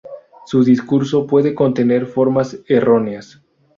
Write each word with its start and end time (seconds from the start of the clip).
Su 0.47 0.63
discurso 0.63 1.27
puede 1.27 1.53
contener 1.53 2.07
formas 2.07 2.57
erróneas. 2.67 3.39